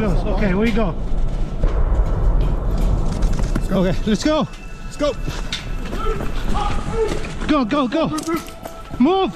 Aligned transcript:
close. 0.00 0.24
Okay, 0.24 0.54
we 0.54 0.70
go. 0.70 0.94
Let's 3.54 3.68
go. 3.68 3.80
Okay, 3.80 3.94
let's 4.06 4.24
go. 4.24 4.48
Let's 4.84 4.96
go. 4.96 5.12
Go, 7.48 7.64
go, 7.64 7.88
go. 7.88 8.10
Move. 8.98 9.32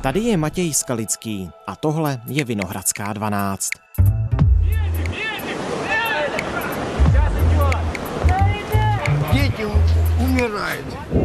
Tady 0.00 0.20
je 0.20 0.36
Matěj 0.36 0.74
Skalický 0.74 1.50
a 1.66 1.76
tohle 1.76 2.20
je 2.26 2.44
Vinohradská 2.44 3.12
12. 3.12 3.70
Děti 9.32 9.64
umírají. 10.18 10.80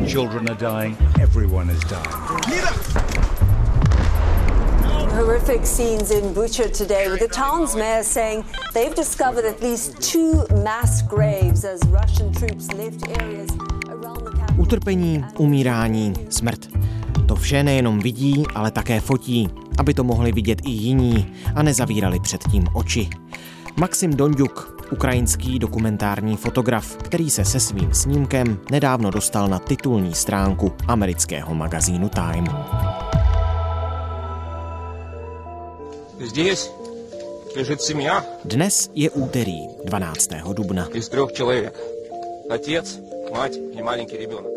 Children 0.08 0.50
are 0.50 0.56
dying, 0.56 0.98
everyone 1.22 1.74
is 1.74 1.80
dying. 1.80 3.05
Horrific 5.16 5.66
scenes 5.66 6.12
in 6.12 6.34
Bucha 6.34 6.70
today 6.78 7.08
with 7.08 7.20
the 7.20 7.28
town's 7.28 7.76
mayor 7.76 8.04
saying 8.04 8.44
they've 8.74 8.96
discovered 8.96 9.46
at 9.46 9.64
least 9.64 10.12
two 10.12 10.46
mass 10.64 11.02
graves 11.02 11.64
as 11.64 11.80
Russian 11.88 12.34
troops 12.34 12.68
left 12.74 13.08
areas 13.22 13.50
around 13.88 14.26
the 14.26 14.32
capital. 14.32 14.62
Utrpení, 14.62 15.26
umírání, 15.38 16.14
smrt. 16.30 16.68
To 17.28 17.36
vše 17.36 17.64
nejenom 17.64 18.00
vidí, 18.00 18.44
ale 18.56 18.72
také 18.72 19.00
fotí, 19.00 19.50
aby 19.78 19.94
to 19.94 20.04
mohli 20.04 20.32
vidět 20.32 20.62
i 20.66 20.70
jiní 20.70 21.36
a 21.56 21.64
nezavírali 21.64 22.20
před 22.20 22.44
tím 22.52 22.68
oči. 22.74 23.10
Maxim 23.80 24.14
Dondjuk, 24.14 24.84
ukrajinský 24.92 25.60
dokumentární 25.60 26.38
fotograf, 26.38 26.98
který 26.98 27.30
se 27.30 27.46
se 27.46 27.60
svým 27.60 27.94
snímkem 27.94 28.60
nedávno 28.72 29.12
dostal 29.12 29.48
na 29.48 29.60
titulní 29.60 30.14
stránku 30.14 30.74
amerického 30.88 31.56
magazínu 31.56 32.10
Time. 32.10 32.48
Dnes 38.45 38.91
je 38.95 39.11
úterý 39.11 39.69
12. 39.85 40.43
dubna. 40.55 40.89
из 40.95 41.09
трех 41.09 41.33
человек. 41.33 41.75
Отец, 42.51 42.99
мать 43.31 43.57
и 43.57 43.83
маленький 43.83 44.19
ребенок. 44.19 44.54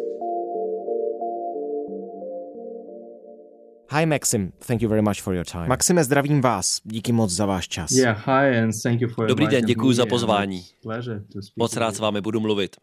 Hi 3.91 4.06
Maxim, 4.06 4.53
thank 4.67 4.83
you 4.83 4.89
very 4.89 5.03
much 5.03 5.22
for 5.22 5.34
your 5.34 5.44
time. 5.44 5.69
Maxime, 5.69 6.05
zdravím 6.05 6.41
vás. 6.41 6.81
Díky 6.84 7.12
moc 7.12 7.31
za 7.31 7.47
váš 7.47 7.69
čas. 7.69 7.91
Yeah, 7.91 8.19
hi 8.27 8.58
and 8.58 8.72
thank 8.83 9.00
you 9.00 9.08
for 9.08 9.27
Dobrý 9.28 9.47
den, 9.47 9.64
děkuji 9.64 9.89
me 9.89 9.94
za 9.94 10.06
pozvání. 10.06 10.58
it's 10.58 10.70
a 10.70 10.83
pleasure 10.83 11.20
to 11.33 11.42
speak 11.42 11.56
Moc 11.56 11.70
with 11.70 11.81
rád 11.81 11.94
s 11.94 11.98
vámi 11.98 12.20
budu 12.20 12.41
mluvit. 12.41 12.77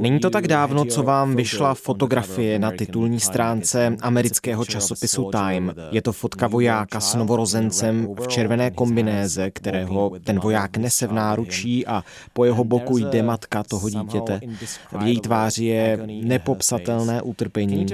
Není 0.00 0.20
to 0.20 0.30
tak 0.30 0.48
dávno, 0.48 0.84
co 0.84 1.02
vám 1.02 1.36
vyšla 1.36 1.74
fotografie 1.74 2.58
na 2.58 2.70
titulní 2.70 3.20
stránce 3.20 3.96
amerického 4.00 4.64
časopisu 4.64 5.30
Time. 5.30 5.74
Je 5.90 6.02
to 6.02 6.12
fotka 6.12 6.46
vojáka 6.48 7.00
s 7.00 7.14
novorozencem 7.14 8.08
v 8.20 8.28
červené 8.28 8.70
kombinéze, 8.70 9.50
kterého 9.50 10.12
ten 10.24 10.40
voják 10.40 10.76
nese 10.76 11.06
v 11.06 11.12
náručí 11.12 11.86
a 11.86 12.04
po 12.32 12.44
jeho 12.44 12.64
boku 12.64 12.98
jde 12.98 13.22
matka 13.22 13.62
toho 13.62 13.90
dítěte. 13.90 14.40
V 14.98 15.06
její 15.06 15.20
tváři 15.20 15.64
je 15.64 15.98
nepopsatelné 16.06 17.22
utrpení. 17.22 17.86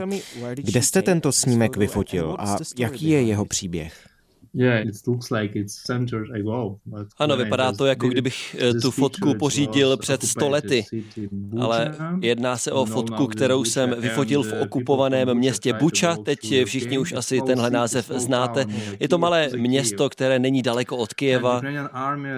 Kde 0.54 0.82
jste 0.82 1.02
tento 1.02 1.32
snímek 1.32 1.76
vyfotil 2.02 2.36
a 2.38 2.56
jaký 2.78 3.08
je 3.08 3.22
jeho 3.22 3.44
příběh? 3.44 4.11
Yeah, 4.54 4.86
it 4.86 4.94
looks 5.06 5.30
like 5.30 5.58
it's 5.58 5.82
centuries 5.86 6.30
ago. 6.30 6.76
but 6.84 7.08
Ano, 7.18 7.36
vypadá 7.36 7.72
to, 7.72 7.86
jako 7.86 8.08
kdybych 8.08 8.56
eh, 8.58 8.74
tu 8.74 8.90
fotku 8.90 9.34
pořídil 9.34 9.96
před 9.96 10.22
100 10.22 10.46
occupied 10.46 10.52
lety. 10.52 10.82
city 10.82 11.28
Ale 11.60 11.94
jedná 12.20 12.56
se 12.56 12.72
o 12.72 12.84
fotku, 12.84 13.26
kterou 13.26 13.64
jsem 13.64 13.94
vyfotil 13.98 14.42
v 14.42 14.52
uh, 14.52 14.62
okupovaném 14.62 15.34
městě 15.34 15.72
Buča. 15.72 16.16
Teď 16.16 16.64
všichni 16.64 16.98
už 16.98 17.12
asi 17.12 17.40
tenhle 17.46 17.70
název 17.70 18.10
znáte. 18.14 18.64
Je 19.00 19.08
to 19.08 19.18
malé 19.18 19.48
město, 19.56 20.10
které 20.10 20.38
není 20.38 20.62
daleko 20.62 20.96
od 20.96 21.08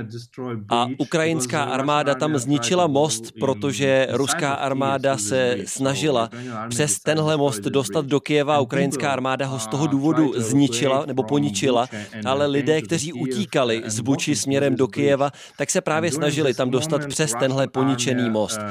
destroyed 0.02 0.60
A 0.68 0.86
ukrajinská 0.98 1.62
armáda 1.62 2.14
tam 2.14 2.38
zničila 2.38 2.86
most, 2.86 3.32
protože 3.40 4.06
ruská 4.10 4.52
armáda 4.52 5.18
se 5.18 5.56
snažila 5.64 6.30
přes 6.68 6.98
tenhle 7.00 7.36
most 7.36 7.60
dostat 7.60 8.06
do 8.06 8.20
Kyjeva. 8.20 8.54
A 8.54 8.58
And 8.58 8.62
ukrajinská 8.62 9.12
armáda 9.12 9.46
ho 9.46 9.58
z 9.58 9.64
uh, 9.64 9.70
toho 9.70 9.86
tried 9.86 9.92
důvodu 9.92 10.32
zničila 10.36 11.04
nebo 11.06 11.22
poničila, 11.22 11.88
ale 12.24 12.46
lidé, 12.46 12.82
kteří 12.82 13.12
utíkali 13.12 13.82
z 13.86 14.00
Buči 14.00 14.36
směrem 14.36 14.76
do. 14.76 14.88
Kyjeva, 14.94 15.30
tak 15.58 15.70
se 15.70 15.80
právě 15.80 16.12
snažili 16.12 16.54
tam 16.54 16.70
dostat 16.70 17.06
přes 17.06 17.32
tenhle 17.38 17.68
poničený 17.68 18.22
army, 18.22 18.30
most. 18.30 18.58
uh, 18.58 18.64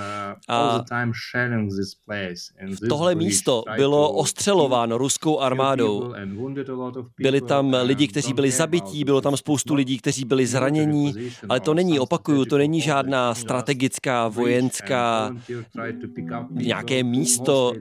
A 0.48 0.84
Tohle 2.90 3.16
místo 3.16 3.64
bylo 3.76 4.12
ostřelováno 4.14 4.98
ruskou 4.98 5.40
armádou. 5.40 6.14
Byli 7.20 7.42
tam 7.42 7.76
lidi, 7.82 8.08
kteří 8.08 8.34
byli 8.34 8.52
zabití, 8.52 9.04
bylo 9.04 9.22
tam 9.22 9.38
spoustu 9.38 9.74
lidí, 9.76 9.98
kteří 9.98 10.26
byli 10.26 10.48
zranění, 10.48 11.14
ale 11.50 11.60
to 11.60 11.74
není, 11.74 12.00
opakuju, 12.00 12.46
to 12.46 12.58
není 12.58 12.82
žádná 12.82 13.36
strategická, 13.36 14.28
vojenská, 14.28 15.36
nějaké 16.52 17.04
místo, 17.04 17.74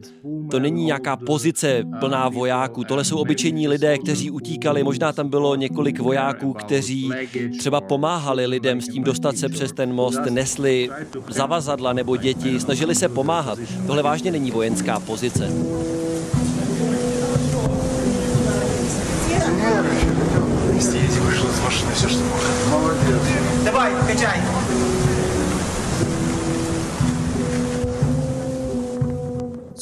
to 0.51 0.59
není 0.61 0.85
nějaká 0.85 1.17
pozice 1.17 1.83
uh, 1.85 1.99
plná 1.99 2.29
vojáků, 2.29 2.85
tohle 2.85 3.05
jsou 3.05 3.19
obyčejní 3.19 3.69
lidé, 3.69 3.99
kteří 3.99 4.31
utíkali, 4.31 4.83
možná 4.83 5.13
tam 5.13 5.29
bylo 5.29 5.42
několik 5.55 5.97
care 5.97 6.05
vojáků, 6.05 6.53
kteří 6.53 7.11
třeba 7.59 7.81
pomáhali 7.81 8.47
lidem 8.47 8.81
s 8.81 8.89
tím 8.89 9.05
dostat 9.05 9.37
se 9.37 9.49
přes 9.49 9.73
ten 9.73 9.93
most, 9.93 10.21
nesli 10.31 10.91
zavazadla 11.29 11.93
nebo 11.93 12.17
děti, 12.17 12.61
snažili 12.61 12.95
se 12.95 13.09
pomáhat. 13.09 13.59
Tohle 13.87 14.03
vážně 14.03 14.31
není 14.31 14.51
vojenská 14.51 15.01
pozice. 15.01 15.49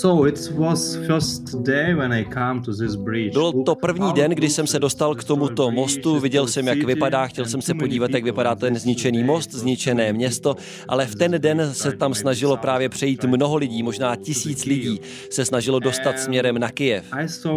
So 0.00 0.28
it 0.28 0.52
was 0.56 0.96
first 1.06 1.62
day 1.62 1.94
when 1.94 2.12
I 2.12 2.24
come 2.24 2.62
to 2.62 2.72
this 2.72 2.96
bridge. 2.96 3.32
Bylo 3.32 3.52
to 3.52 3.74
první 3.74 4.12
den, 4.12 4.30
kdy 4.30 4.48
jsem 4.48 4.66
se 4.66 4.78
dostal 4.78 5.14
k 5.14 5.24
tomuto 5.24 5.70
mostu, 5.70 6.20
viděl 6.20 6.46
jsem, 6.46 6.66
jak 6.68 6.82
vypadá, 6.82 7.26
chtěl 7.26 7.44
jsem 7.44 7.62
se 7.62 7.74
podívat, 7.74 8.10
jak 8.10 8.24
vypadá 8.24 8.54
ten 8.54 8.78
zničený 8.78 9.24
most, 9.24 9.52
zničené 9.52 10.12
město, 10.12 10.56
ale 10.88 11.06
v 11.06 11.14
ten 11.14 11.34
den 11.38 11.68
se 11.72 11.92
tam 11.92 12.14
snažilo 12.14 12.56
právě 12.56 12.88
přejít 12.88 13.24
mnoho 13.24 13.56
lidí, 13.56 13.82
možná 13.82 14.16
tisíc 14.16 14.64
lidí 14.64 15.00
se 15.30 15.44
snažilo 15.44 15.78
dostat 15.78 16.18
směrem 16.18 16.58
na 16.58 16.70
Kyjev. 16.70 17.04
I 17.12 17.28
saw 17.28 17.54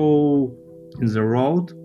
in 1.01 1.07
the 1.13 1.19
road. 1.19 1.82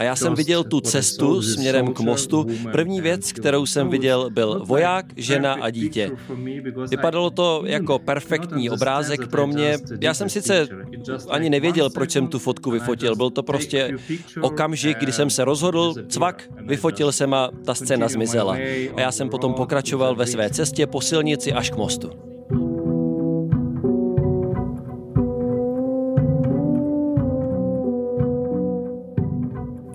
A 0.00 0.04
já 0.04 0.16
jsem 0.16 0.34
viděl 0.34 0.64
tu 0.64 0.80
cestu 0.80 1.42
směrem 1.42 1.92
k 1.94 2.00
mostu. 2.00 2.46
První 2.72 3.00
věc, 3.00 3.32
kterou 3.32 3.66
jsem 3.66 3.88
viděl, 3.88 4.30
byl 4.30 4.62
voják, 4.66 5.06
žena 5.16 5.52
a 5.52 5.70
dítě. 5.70 6.10
Vypadalo 6.90 7.30
to 7.30 7.62
jako 7.66 7.98
perfektní 7.98 8.70
obrázek 8.70 9.28
pro 9.28 9.46
mě. 9.46 9.78
Já 10.00 10.14
jsem 10.14 10.28
sice 10.28 10.68
ani 11.30 11.50
nevěděl, 11.50 11.90
proč 11.90 12.10
jsem 12.10 12.26
tu 12.26 12.38
fotku 12.38 12.70
vyfotil. 12.70 13.16
Byl 13.16 13.30
to 13.30 13.42
prostě 13.42 13.90
okamžik, 14.40 14.98
kdy 14.98 15.12
jsem 15.12 15.30
se 15.30 15.44
rozhodl, 15.44 15.94
cvak, 16.08 16.42
vyfotil 16.66 17.12
jsem 17.12 17.34
a 17.34 17.50
ta 17.64 17.74
scéna 17.74 18.08
zmizela. 18.08 18.56
A 18.96 19.00
já 19.00 19.12
jsem 19.12 19.28
potom 19.28 19.54
pokračoval 19.54 20.14
ve 20.14 20.26
své 20.26 20.50
cestě 20.50 20.86
po 20.86 21.00
silnici 21.00 21.52
až 21.52 21.70
k 21.70 21.76
mostu. 21.76 22.33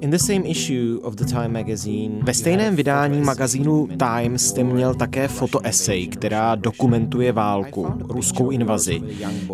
In 0.09 0.17
the 0.17 0.19
same 0.19 0.45
issue 0.45 0.99
of 1.03 1.15
the 1.15 1.25
Time 1.25 1.47
magazine, 1.47 2.19
ve 2.23 2.33
stejném 2.33 2.75
vydání 2.75 3.21
magazínu 3.21 3.87
Time 3.97 4.37
jste 4.37 4.63
měl 4.63 4.93
také 4.93 5.27
fotoesej, 5.27 6.07
která 6.07 6.55
dokumentuje 6.55 7.31
válku, 7.31 7.87
ruskou 8.09 8.49
invazi. 8.49 9.01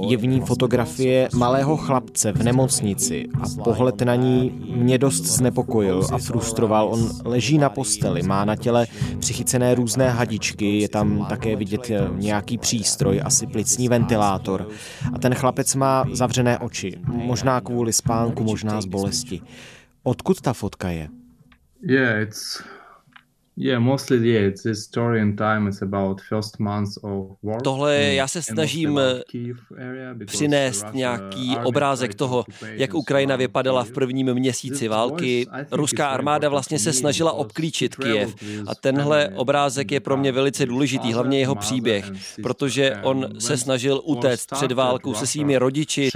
Je 0.07 0.17
v 0.17 0.27
ní 0.27 0.41
fotografie 0.41 1.29
malého 1.35 1.77
chlapce 1.77 2.31
v 2.31 2.43
nemocnici 2.43 3.27
a 3.41 3.63
pohled 3.63 4.01
na 4.01 4.15
ní 4.15 4.61
mě 4.75 4.97
dost 4.97 5.25
znepokojil 5.25 6.07
a 6.11 6.17
frustroval. 6.17 6.87
On 6.87 7.09
leží 7.25 7.57
na 7.57 7.69
posteli, 7.69 8.23
má 8.23 8.45
na 8.45 8.55
těle 8.55 8.87
přichycené 9.19 9.75
různé 9.75 10.09
hadičky, 10.09 10.79
je 10.79 10.89
tam 10.89 11.25
také 11.29 11.55
vidět 11.55 11.91
nějaký 12.15 12.57
přístroj, 12.57 13.21
asi 13.23 13.47
plicní 13.47 13.89
ventilátor. 13.89 14.67
A 15.13 15.19
ten 15.19 15.35
chlapec 15.35 15.75
má 15.75 16.05
zavřené 16.11 16.59
oči, 16.59 16.93
možná 17.07 17.61
kvůli 17.61 17.93
spánku, 17.93 18.43
možná 18.43 18.81
z 18.81 18.85
bolesti. 18.85 19.41
Odkud 20.05 20.41
ta 20.41 20.53
fotka 20.53 20.89
je? 20.89 21.09
Yeah, 21.81 22.21
it's 22.21 22.61
Yeah, 23.57 23.79
mostly 23.79 24.17
yeah, 24.29 24.47
it's 24.47 24.63
this 24.63 24.83
story 24.83 25.21
in 25.21 25.35
time. 25.35 25.67
It's 25.67 25.81
about 25.81 26.21
first 26.21 26.59
months 26.59 26.97
of 26.97 27.37
war. 27.43 27.61
Tohle 27.61 27.95
já 27.95 28.27
se 28.27 28.39
And 28.39 28.43
snažím 28.43 28.93
because 28.93 30.25
přinést 30.25 30.85
nějaký 30.93 31.57
obrázek 31.63 32.15
toho, 32.15 32.45
jak 32.61 32.93
Ukrajina 32.93 33.35
vypadala 33.35 33.83
v 33.83 33.91
prvním 33.91 34.33
měsíci 34.33 34.87
války. 34.87 35.47
Ruská 35.71 36.07
armáda 36.07 36.49
vlastně 36.49 36.79
se 36.79 36.93
snažila 36.93 37.31
obklíčit 37.31 37.97
with 37.97 38.43
A 38.67 38.75
tenhle 38.75 39.29
obrázek 39.29 39.91
je 39.91 39.99
pro 39.99 40.17
mě 40.17 40.31
velice 40.31 40.65
důležitý, 40.65 41.13
hlavně 41.13 41.39
jeho 41.39 41.55
příběh, 41.55 42.05
and 42.09 42.17
protože 42.43 42.93
and 42.93 43.05
on 43.05 43.29
se 43.39 43.57
snažil 43.57 44.01
utéct 44.03 44.49
před 44.51 44.71
válkou 44.71 45.13
se 45.13 45.27
svými 45.27 45.57
rodiči. 45.57 46.09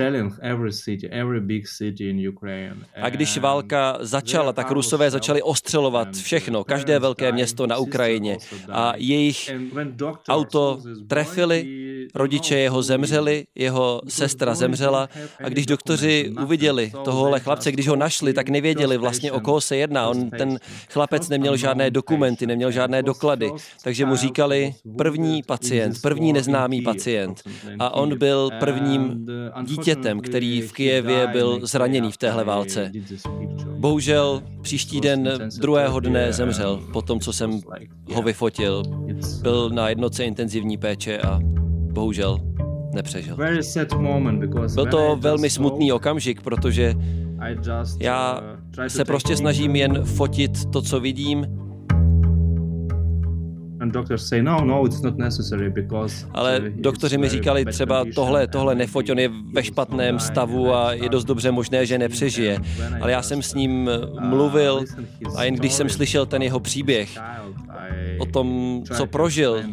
A 3.01 3.09
když 3.09 3.37
And 3.37 3.43
válka 3.43 3.97
začala, 3.99 4.53
tak 4.53 4.71
Rusové 4.71 5.11
začali 5.11 5.41
ostřelovat 5.41 6.07
and 6.07 6.15
všechno, 6.15 6.63
každé 6.63 6.99
velké 6.99 7.28
město 7.31 7.67
na 7.67 7.77
Ukrajině. 7.77 8.37
A 8.71 8.93
jejich 8.97 9.49
auto 10.29 10.81
trefili, 11.07 11.88
rodiče 12.15 12.57
jeho 12.57 12.83
zemřeli, 12.83 13.45
jeho 13.55 14.01
sestra 14.07 14.55
zemřela 14.55 15.09
a 15.43 15.49
když 15.49 15.65
doktoři 15.65 16.31
uviděli 16.43 16.91
tohohle 17.03 17.39
chlapce, 17.39 17.71
když 17.71 17.87
ho 17.87 17.95
našli, 17.95 18.33
tak 18.33 18.49
nevěděli 18.49 18.97
vlastně 18.97 19.31
o 19.31 19.39
koho 19.39 19.61
se 19.61 19.77
jedná. 19.77 20.09
On, 20.09 20.29
ten 20.29 20.59
chlapec 20.89 21.29
neměl 21.29 21.57
žádné 21.57 21.91
dokumenty, 21.91 22.47
neměl 22.47 22.71
žádné 22.71 23.03
doklady, 23.03 23.51
takže 23.83 24.05
mu 24.05 24.15
říkali 24.15 24.73
první 24.97 25.43
pacient, 25.43 26.01
první 26.01 26.33
neznámý 26.33 26.81
pacient. 26.81 27.41
A 27.79 27.93
on 27.93 28.17
byl 28.17 28.49
prvním 28.59 29.25
dítětem, 29.63 30.19
který 30.19 30.61
v 30.61 30.73
Kijevě 30.73 31.27
byl 31.27 31.59
zraněný 31.63 32.11
v 32.11 32.17
téhle 32.17 32.43
válce. 32.43 32.91
Bohužel 33.77 34.43
příští 34.61 35.01
den 35.01 35.39
druhého 35.59 35.99
dne 35.99 36.33
zemřel 36.33 36.81
po 36.93 37.01
tom, 37.01 37.19
co 37.19 37.33
jsem 37.33 37.61
ho 38.13 38.21
vyfotil. 38.21 38.83
Byl 39.41 39.69
na 39.69 39.89
jednoce 39.89 40.25
intenzivní 40.25 40.77
péče 40.77 41.17
a 41.17 41.39
bohužel 41.91 42.39
nepřežil. 42.93 43.37
Byl 44.75 44.85
to 44.85 45.17
velmi 45.21 45.49
smutný 45.49 45.91
okamžik, 45.91 46.41
protože 46.41 46.93
já 47.99 48.41
uh, 48.79 48.85
se 48.87 49.05
prostě 49.05 49.37
snažím 49.37 49.75
jen 49.75 50.03
fotit 50.03 50.65
to, 50.65 50.81
co 50.81 50.99
vidím, 50.99 51.45
no, 54.41 54.65
no, 54.65 54.83
ale 56.33 56.59
uh, 56.59 56.65
doktoři 56.67 57.17
mi 57.17 57.29
říkali 57.29 57.65
třeba 57.65 58.05
tohle, 58.15 58.47
tohle 58.47 58.75
nefoť, 58.75 59.09
on 59.09 59.19
je 59.19 59.29
ve 59.53 59.63
špatném 59.63 60.19
stavu 60.19 60.73
a 60.73 60.93
je 60.93 61.09
dost 61.09 61.25
dobře 61.25 61.51
možné, 61.51 61.85
že 61.85 61.97
nepřežije. 61.97 62.59
Ale 63.01 63.11
já 63.11 63.21
jsem 63.21 63.41
s 63.41 63.53
ním 63.53 63.87
uh, 63.87 64.23
mluvil 64.29 64.83
a 65.35 65.43
jen 65.43 65.55
když 65.55 65.73
jsem 65.73 65.89
slyšel 65.89 66.25
ten 66.25 66.41
jeho 66.41 66.59
příběh 66.59 67.19
o 68.19 68.25
tom, 68.25 68.81
co 68.97 69.05
prožil 69.05 69.63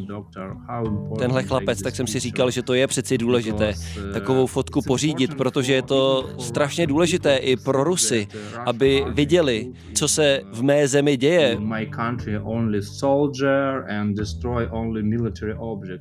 tenhle 1.19 1.43
chlapec, 1.43 1.83
tak 1.83 1.97
jsem 1.97 2.07
si 2.07 2.21
říkal, 2.21 2.51
že 2.51 2.63
to 2.63 2.75
je 2.75 2.87
přeci 2.87 3.19
důležité 3.19 3.75
uh, 3.75 4.13
takovou 4.13 4.47
fotku 4.47 4.83
pořídit, 4.87 5.35
protože 5.35 5.75
je 5.75 5.83
to 5.83 6.31
strašně 6.39 6.87
důležité 6.87 7.37
i 7.37 7.57
pro 7.57 7.85
Rusy, 7.85 8.27
aby 8.67 9.05
viděli, 9.09 9.73
co 9.95 10.09
se 10.09 10.41
v 10.53 10.63
mé 10.63 10.89
zemi 10.89 11.17
děje. 11.17 11.59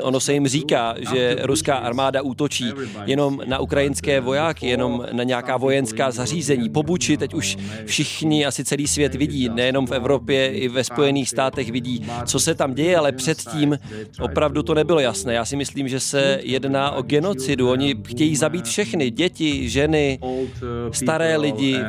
Ono 0.01 0.19
se 0.19 0.34
jim 0.34 0.48
říká, 0.48 0.96
že 1.12 1.38
ruská 1.44 1.75
armáda 1.75 2.22
útočí 2.22 2.74
jenom 3.06 3.42
na 3.46 3.60
ukrajinské 3.60 4.22
vojáky, 4.22 4.68
jenom 4.68 5.06
na 5.12 5.24
nějaká 5.24 5.58
vojenská 5.58 6.12
zařízení. 6.12 6.69
Po 6.69 6.84
Buči 6.84 7.18
teď 7.18 7.34
už 7.34 7.58
všichni, 7.86 8.46
asi 8.46 8.63
celý 8.63 8.88
svět 8.88 9.16
vidí, 9.16 9.50
nejenom 9.50 9.88
v 9.88 9.92
Evropě, 9.92 10.48
i 10.51 10.68
ve 10.68 10.84
Spojených 10.84 11.30
státech 11.30 11.72
vidí, 11.72 11.94
co 12.25 12.39
se 12.39 12.56
tam 12.56 12.74
děje, 12.74 12.97
ale 12.97 13.12
předtím 13.12 13.80
opravdu 14.21 14.63
to 14.63 14.74
nebylo 14.74 15.00
jasné. 15.00 15.33
Já 15.33 15.45
si 15.45 15.56
myslím, 15.56 15.88
že 15.88 16.00
se 16.00 16.39
jedná 16.44 16.92
o 16.92 17.01
genocidu. 17.01 17.69
Oni 17.69 17.95
chtějí 18.07 18.36
zabít 18.36 18.65
všechny, 18.65 19.12
děti, 19.12 19.69
ženy, 19.69 20.19
staré 20.92 21.38
lidi. 21.38 21.80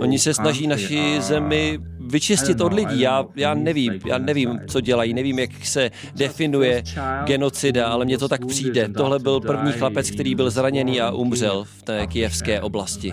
Oni 0.00 0.18
se 0.18 0.34
snaží 0.34 0.66
naši 0.66 1.20
zemi 1.20 1.78
vyčistit 2.06 2.60
od 2.60 2.72
lidí. 2.72 3.00
Já, 3.00 3.24
já 3.36 3.54
nevím, 3.54 3.92
já 4.06 4.18
nevím, 4.18 4.60
co 4.66 4.80
dělají, 4.80 5.14
nevím, 5.14 5.38
jak 5.38 5.50
se 5.62 5.90
definuje 6.16 6.82
genocida, 7.24 7.86
ale 7.86 8.04
mně 8.04 8.18
to 8.18 8.28
tak 8.28 8.46
přijde. 8.46 8.88
Tohle 8.88 9.18
byl 9.18 9.40
první 9.40 9.72
chlapec, 9.72 10.10
který 10.10 10.34
byl 10.34 10.50
zraněný 10.50 11.00
a 11.00 11.10
umřel 11.10 11.64
v 11.64 11.82
té 11.82 12.06
kijevské 12.06 12.60
oblasti. 12.60 13.12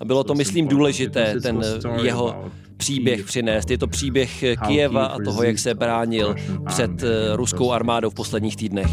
A 0.00 0.04
bylo 0.04 0.24
to, 0.24 0.34
myslím, 0.34 0.68
důležité, 0.68 1.34
ten 1.40 1.60
jeho 2.02 2.50
příběh 2.76 3.24
přinést. 3.24 3.70
Je 3.70 3.78
to 3.78 3.86
příběh 3.86 4.44
Kijeva 4.66 5.06
a 5.06 5.18
toho, 5.24 5.42
jak 5.42 5.58
se 5.58 5.74
bránil 5.74 6.34
před 6.66 7.02
eh, 7.02 7.36
ruskou 7.36 7.72
armádou 7.72 8.10
v 8.10 8.14
posledních 8.14 8.56
týdnech. 8.56 8.90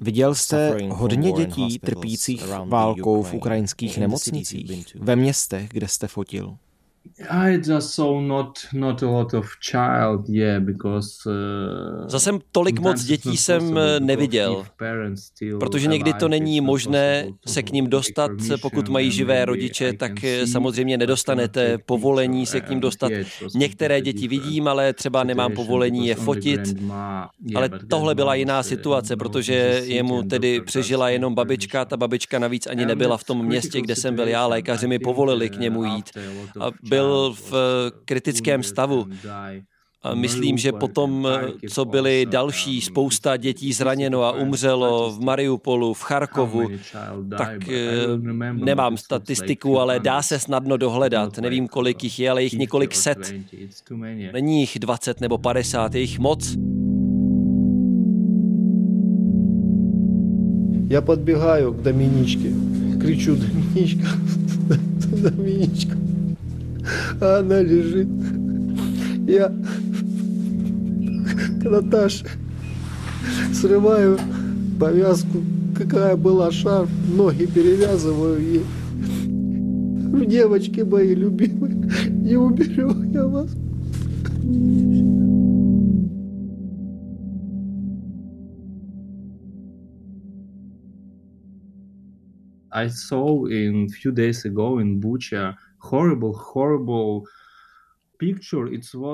Viděl 0.00 0.34
jste 0.34 0.76
hodně 0.88 1.32
dětí 1.32 1.78
trpících 1.78 2.44
válkou 2.64 3.22
v 3.22 3.34
ukrajinských 3.34 3.98
nemocnicích? 3.98 4.94
Ve 4.94 5.16
městech, 5.16 5.68
kde 5.68 5.88
jste 5.88 6.08
fotil? 6.08 6.56
Zase 12.08 12.30
tolik 12.52 12.80
moc 12.80 13.04
dětí 13.04 13.36
jsem 13.36 13.80
neviděl, 13.98 14.64
protože 15.60 15.86
někdy 15.86 16.12
to 16.12 16.28
není 16.28 16.60
možné 16.60 17.28
se 17.46 17.62
k 17.62 17.72
ním 17.72 17.86
dostat, 17.86 18.30
pokud 18.62 18.88
mají 18.88 19.10
živé 19.10 19.44
rodiče, 19.44 19.92
tak 19.92 20.12
samozřejmě 20.44 20.98
nedostanete 20.98 21.78
povolení 21.86 22.46
se 22.46 22.60
k 22.60 22.70
ním 22.70 22.80
dostat. 22.80 23.12
Některé 23.54 24.00
děti 24.00 24.28
vidím, 24.28 24.68
ale 24.68 24.92
třeba 24.92 25.24
nemám 25.24 25.52
povolení 25.52 26.06
je 26.06 26.14
fotit, 26.14 26.60
ale 27.54 27.70
tohle 27.90 28.14
byla 28.14 28.34
jiná 28.34 28.62
situace, 28.62 29.16
protože 29.16 29.82
jemu 29.84 30.22
tedy 30.22 30.60
přežila 30.60 31.08
jenom 31.08 31.34
babička, 31.34 31.84
ta 31.84 31.96
babička 31.96 32.38
navíc 32.38 32.66
ani 32.66 32.86
nebyla 32.86 33.16
v 33.16 33.24
tom 33.24 33.46
městě, 33.46 33.80
kde 33.80 33.96
jsem 33.96 34.14
byl 34.14 34.28
já, 34.28 34.46
lékaři 34.46 34.86
mi 34.86 34.98
povolili 34.98 35.50
k 35.50 35.56
němu 35.56 35.84
jít. 35.84 36.10
A 36.60 36.70
byl 36.82 37.05
v 37.33 37.53
kritickém 38.05 38.63
stavu. 38.63 39.05
A 40.03 40.15
myslím, 40.15 40.57
že 40.57 40.71
potom, 40.71 41.27
co 41.69 41.85
byly 41.85 42.25
další, 42.29 42.81
spousta 42.81 43.37
dětí 43.37 43.73
zraněno 43.73 44.23
a 44.23 44.31
umřelo 44.31 45.11
v 45.11 45.19
Mariupolu, 45.19 45.93
v 45.93 46.01
Charkovu, 46.01 46.69
tak 47.37 47.59
nemám 48.51 48.97
statistiku, 48.97 49.79
ale 49.79 49.99
dá 49.99 50.21
se 50.21 50.39
snadno 50.39 50.77
dohledat. 50.77 51.37
Nevím, 51.37 51.67
kolik 51.67 52.03
jich 52.03 52.19
je, 52.19 52.29
ale 52.29 52.43
jich 52.43 52.53
několik 52.53 52.95
set. 52.95 53.33
Není 54.33 54.59
jich 54.59 54.79
20 54.79 55.21
nebo 55.21 55.37
50, 55.37 55.95
je 55.95 56.01
jich 56.01 56.19
moc. 56.19 56.57
Я 60.89 61.01
подбегаю 61.01 61.73
к 61.73 61.83
Доминичке, 61.83 62.49
кричу, 62.99 63.35
Доминичка, 63.35 64.07
Доминичка. 65.21 65.95
А 67.20 67.38
она 67.40 67.60
лежит. 67.62 68.08
Я 69.26 69.48
к 71.60 71.64
Наташе 71.64 72.26
срываю 73.52 74.18
повязку, 74.78 75.42
какая 75.76 76.16
была 76.16 76.50
шарф, 76.50 76.88
ноги 77.08 77.46
перевязываю 77.46 78.40
ей. 78.40 78.64
Девочки 80.26 80.80
мои 80.80 81.14
любимые, 81.14 81.74
не 82.08 82.36
уберу 82.36 83.02
я 83.12 83.26
вас. 83.26 83.50
I 92.70 92.88
saw 92.88 93.46
in 93.46 93.88
few 93.88 94.12
days 94.12 94.44
ago 94.44 94.78
in 94.80 95.00
Bucha 95.00 95.56
horrible, 95.90 96.32
horrible 96.34 97.20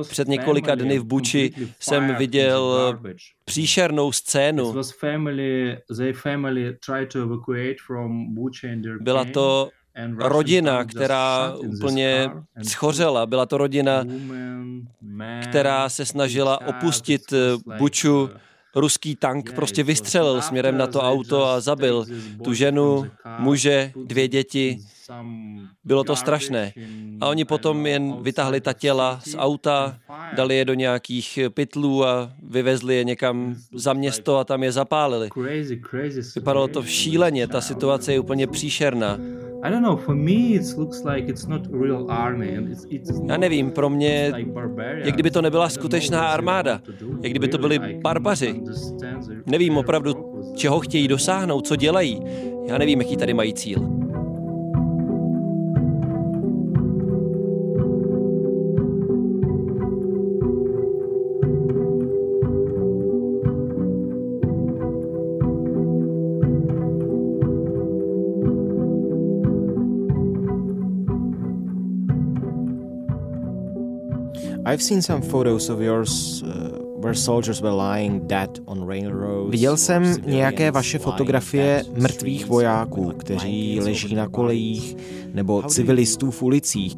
Před 0.09 0.29
několika 0.29 0.75
dny 0.75 0.99
v 0.99 1.05
Buči 1.05 1.53
jsem 1.81 2.15
viděl 2.15 2.95
příšernou 3.45 4.13
scénu. 4.13 4.75
Byla 9.01 9.25
to 9.25 9.69
rodina, 10.19 10.85
která 10.85 11.55
úplně 11.57 12.31
schořela. 12.63 13.27
Byla 13.27 13.47
to 13.47 13.59
rodina, 13.59 14.05
která 15.43 15.89
se 15.89 16.07
snažila 16.07 16.67
opustit 16.67 17.23
Buču 17.79 18.31
ruský 18.75 19.17
tank 19.17 19.53
prostě 19.53 19.83
vystřelil 19.83 20.43
směrem 20.43 20.79
na 20.79 20.87
to 20.87 21.01
auto 21.01 21.47
a 21.47 21.61
zabil 21.61 22.07
tu 22.45 22.55
ženu, 22.55 23.07
muže, 23.39 23.93
dvě 24.05 24.29
děti. 24.29 24.79
Bylo 25.85 26.05
to 26.05 26.17
strašné. 26.17 26.73
A 27.21 27.29
oni 27.29 27.45
potom 27.45 27.87
jen 27.87 28.23
vytáhli 28.23 28.61
ta 28.61 28.73
těla 28.73 29.21
z 29.25 29.35
auta, 29.39 29.99
dali 30.37 30.57
je 30.57 30.65
do 30.65 30.75
nějakých 30.75 31.39
pytlů 31.49 32.05
a 32.05 32.33
vyvezli 32.43 32.97
je 32.97 33.05
někam 33.05 33.57
za 33.75 33.93
město 33.93 34.39
a 34.39 34.45
tam 34.45 34.63
je 34.63 34.73
zapálili. 34.73 35.29
Vypadalo 36.35 36.69
to 36.69 36.83
šíleně, 36.83 37.49
ta 37.49 37.61
situace 37.61 38.13
je 38.13 38.21
úplně 38.21 38.47
příšerná. 38.47 39.19
Já 43.29 43.37
nevím, 43.37 43.71
pro 43.71 43.91
mě, 43.91 44.33
jak 45.05 45.15
kdyby 45.15 45.31
to 45.31 45.43
nebyla 45.43 45.69
skutečná 45.69 46.29
armáda, 46.29 46.81
jak 47.23 47.33
kdyby 47.33 47.49
to 47.49 47.59
byli 47.59 47.79
barbaři. 48.03 48.61
Nevím 49.47 49.77
opravdu, 49.77 50.15
čeho 50.55 50.81
chtějí 50.81 51.09
dosáhnout, 51.09 51.67
co 51.67 51.77
dělají. 51.77 52.23
Já 52.67 52.79
nevím, 52.79 53.01
jaký 53.01 53.17
tady 53.17 53.35
mají 53.35 53.55
cíl. 53.55 54.03
I've 74.73 74.83
seen 74.83 75.03
some 75.03 75.21
photos 75.21 75.69
of 75.69 75.81
yours 75.81 76.43
uh, 76.43 76.49
Viděl 79.49 79.77
jsem 79.77 80.17
nějaké 80.27 80.71
vaše 80.71 80.99
fotografie 80.99 81.85
mrtvých 81.95 82.47
vojáků, 82.47 83.13
kteří 83.17 83.81
leží 83.81 84.15
na 84.15 84.29
kolejích, 84.29 84.97
nebo 85.33 85.63
civilistů 85.63 86.31
v 86.31 86.43
ulicích. 86.43 86.97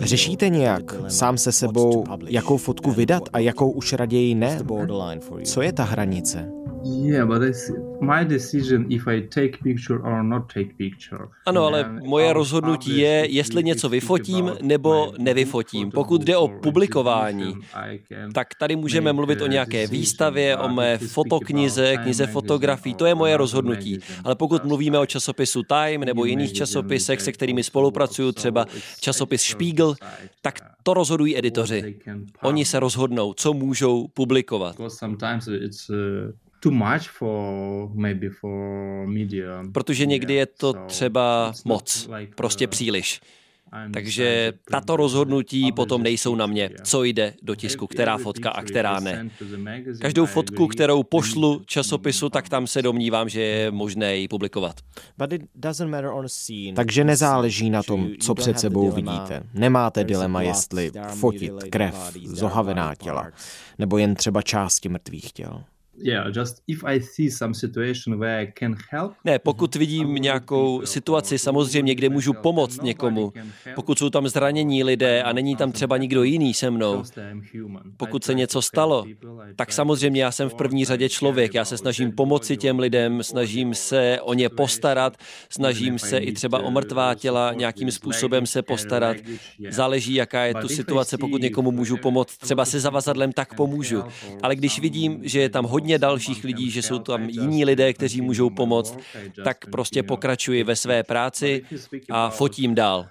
Řešíte 0.00 0.48
nějak 0.48 0.94
sám 1.08 1.38
se 1.38 1.52
sebou, 1.52 2.04
jakou 2.26 2.56
fotku 2.56 2.92
vydat 2.92 3.22
a 3.32 3.38
jakou 3.38 3.70
už 3.70 3.92
raději 3.92 4.34
ne? 4.34 4.60
Co 5.44 5.62
je 5.62 5.72
ta 5.72 5.84
hranice? 5.84 6.48
Yeah, 6.86 7.26
but 7.26 7.42
it's 7.42 7.70
my 8.00 8.24
decision 8.24 8.86
if 8.92 9.06
I 9.06 9.20
take 9.20 9.58
picture 9.62 9.98
or 10.02 10.22
not 10.22 10.52
take 10.52 10.74
picture. 10.78 11.28
Ano, 11.46 11.64
ale 11.64 12.00
moje 12.04 12.32
rozhodnutí 12.32 12.98
je, 12.98 13.26
jestli 13.30 13.64
něco 13.64 13.88
vyfotím 13.88 14.50
nebo 14.62 15.12
nevyfotím. 15.18 15.90
Pokud 15.90 16.22
jde 16.22 16.36
o 16.36 16.48
publikování, 16.48 17.54
tak 18.34 18.48
tady 18.60 18.76
můžeme 18.76 19.12
mluvit 19.12 19.40
o 19.40 19.46
nějaké 19.46 19.86
výstavě, 19.86 20.56
o 20.56 20.68
mé 20.68 20.98
fotoknize, 20.98 21.96
knize 21.96 22.26
fotografií, 22.26 22.94
to 22.94 23.06
je 23.06 23.14
moje 23.14 23.36
rozhodnutí. 23.36 23.98
Ale 24.24 24.34
pokud 24.34 24.64
mluvíme 24.64 24.98
o 24.98 25.06
časopisu 25.06 25.62
Time 25.62 26.00
nebo 26.00 26.24
jiných 26.24 26.52
časopisech, 26.52 27.20
se 27.20 27.32
kterými 27.32 27.62
spolupracuju, 27.62 28.32
třeba 28.32 28.66
časopis 29.00 29.42
Spiegel, 29.42 29.94
tak 30.42 30.60
to 30.82 30.94
rozhodují 30.94 31.38
editoři. 31.38 31.96
Oni 32.42 32.64
se 32.64 32.80
rozhodnou, 32.80 33.34
co 33.34 33.52
můžou 33.52 34.08
publikovat 34.14 34.76
too 36.60 36.72
much 36.72 37.08
for 37.08 37.90
maybe 37.94 38.30
for 38.30 39.06
media. 39.06 39.62
Protože 39.72 40.06
někdy 40.06 40.34
je 40.34 40.46
to 40.46 40.72
třeba 40.86 41.52
moc, 41.64 42.08
prostě 42.34 42.66
uh, 42.66 42.70
příliš. 42.70 43.20
Takže 43.92 44.52
tato 44.70 44.96
rozhodnutí 44.96 45.72
potom 45.72 46.02
nejsou 46.02 46.34
na 46.34 46.46
mě, 46.46 46.70
co 46.82 47.04
jde 47.04 47.34
do 47.42 47.54
tisku, 47.54 47.86
která 47.86 48.18
fotka 48.18 48.50
a 48.50 48.62
která 48.62 49.00
ne. 49.00 49.30
Každou 50.00 50.26
fotku, 50.26 50.66
kterou 50.66 51.02
pošlu 51.02 51.62
časopisu, 51.66 52.28
tak 52.28 52.48
tam 52.48 52.66
se 52.66 52.82
domnívám, 52.82 53.28
že 53.28 53.40
je 53.40 53.70
možné 53.70 54.16
ji 54.16 54.28
publikovat. 54.28 54.76
Takže 56.74 57.04
nezáleží 57.04 57.70
na 57.70 57.82
tom, 57.82 58.08
co 58.20 58.34
před 58.34 58.60
sebou 58.60 58.90
vidíte. 58.90 59.42
Nemáte 59.54 60.04
dilema, 60.04 60.42
jestli 60.42 60.92
fotit 61.14 61.52
krev, 61.70 62.16
zohavená 62.24 62.94
těla, 62.94 63.30
nebo 63.78 63.98
jen 63.98 64.14
třeba 64.14 64.42
části 64.42 64.88
mrtvých 64.88 65.32
těl. 65.32 65.64
Ne, 69.24 69.38
pokud 69.38 69.74
vidím 69.74 70.14
nějakou 70.14 70.86
situaci, 70.86 71.38
samozřejmě, 71.38 71.94
kde 71.94 72.08
můžu 72.08 72.32
pomoct 72.32 72.82
někomu, 72.82 73.32
pokud 73.74 73.98
jsou 73.98 74.10
tam 74.10 74.28
zranění 74.28 74.84
lidé 74.84 75.22
a 75.22 75.32
není 75.32 75.56
tam 75.56 75.72
třeba 75.72 75.96
nikdo 75.96 76.22
jiný 76.22 76.54
se 76.54 76.70
mnou, 76.70 77.02
pokud 77.96 78.24
se 78.24 78.34
něco 78.34 78.62
stalo, 78.62 79.04
tak 79.56 79.72
samozřejmě 79.72 80.22
já 80.22 80.30
jsem 80.30 80.48
v 80.48 80.54
první 80.54 80.84
řadě 80.84 81.08
člověk, 81.08 81.54
já 81.54 81.64
se 81.64 81.78
snažím 81.78 82.12
pomoci 82.12 82.56
těm 82.56 82.78
lidem, 82.78 83.22
snažím 83.22 83.74
se 83.74 84.18
o 84.22 84.34
ně 84.34 84.48
postarat, 84.48 85.16
snažím 85.48 85.98
se 85.98 86.18
i 86.18 86.32
třeba 86.32 86.58
o 86.58 86.70
mrtvá 86.70 87.14
těla 87.14 87.52
nějakým 87.52 87.90
způsobem 87.90 88.46
se 88.46 88.62
postarat. 88.62 89.16
Záleží, 89.70 90.14
jaká 90.14 90.44
je 90.44 90.54
tu 90.54 90.68
situace, 90.68 91.18
pokud 91.18 91.42
někomu 91.42 91.70
můžu 91.70 91.96
pomoct, 91.96 92.36
třeba 92.36 92.64
se 92.64 92.80
zavazadlem, 92.80 93.32
tak 93.32 93.54
pomůžu. 93.54 94.04
Ale 94.42 94.56
když 94.56 94.80
vidím, 94.80 95.20
že 95.22 95.40
je 95.40 95.48
tam 95.48 95.64
hodně 95.64 95.85
hodně 95.86 95.98
dalších 95.98 96.44
lidí, 96.44 96.70
že 96.70 96.82
jsou 96.82 96.98
tam 96.98 97.22
jiní 97.30 97.64
lidé, 97.64 97.92
kteří 97.92 98.20
můžou 98.20 98.50
pomoct, 98.50 98.98
tak 99.44 99.66
prostě 99.70 100.02
pokračuji 100.02 100.64
ve 100.64 100.76
své 100.76 101.02
práci 101.02 101.62
a 102.10 102.30
fotím 102.30 102.74
dál. 102.74 103.06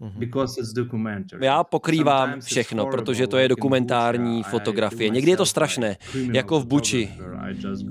Mhm. 0.00 0.20
Já 1.40 1.64
pokrývám 1.64 2.40
všechno, 2.40 2.86
protože 2.86 3.26
to 3.26 3.36
je 3.36 3.48
dokumentární 3.48 4.42
fotografie. 4.42 5.10
Někdy 5.10 5.30
je 5.30 5.36
to 5.36 5.46
strašné, 5.46 5.96
jako 6.32 6.60
v 6.60 6.66
Buči. 6.66 7.10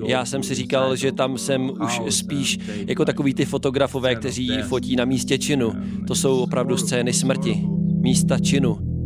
Já 0.07 0.25
jsem 0.25 0.43
si 0.43 0.55
říkal, 0.55 0.95
že 0.95 1.11
tam 1.11 1.37
jsem 1.37 1.69
už 1.69 2.01
spíš 2.09 2.57
jako 2.87 3.05
takový 3.05 3.33
ty 3.33 3.45
fotografové, 3.45 4.15
kteří 4.15 4.61
fotí 4.61 4.95
na 4.95 5.05
místě 5.05 5.37
činu. 5.37 5.73
To 6.07 6.15
jsou 6.15 6.39
opravdu 6.39 6.77
scény 6.77 7.13
smrti, 7.13 7.63
místa 8.01 8.39
činu. 8.39 8.98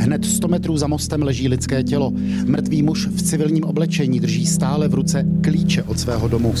Hned 0.00 0.24
100 0.24 0.48
metrů 0.48 0.76
za 0.76 0.86
mostem 0.86 1.22
leží 1.22 1.48
lidské 1.48 1.82
tělo. 1.82 2.12
Mrtvý 2.44 2.82
muž 2.82 3.06
v 3.06 3.22
civilním 3.22 3.64
oblečení 3.64 4.20
drží 4.20 4.46
stále 4.46 4.88
v 4.88 4.94
ruce 4.94 5.24
klíče 5.42 5.82
od 5.82 5.98
svého 5.98 6.28
domu. 6.28 6.54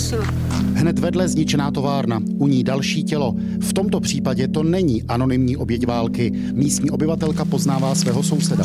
Hned 0.74 0.98
vedle 0.98 1.28
zničená 1.28 1.70
továrna, 1.70 2.22
u 2.38 2.46
ní 2.46 2.64
další 2.64 3.04
tělo. 3.04 3.34
V 3.60 3.72
tomto 3.72 4.00
případě 4.00 4.48
to 4.48 4.62
není 4.62 5.02
anonymní 5.02 5.56
oběť 5.56 5.86
války. 5.86 6.32
Místní 6.52 6.90
obyvatelka 6.90 7.44
poznává 7.44 7.94
svého 7.94 8.22
souseda. 8.22 8.64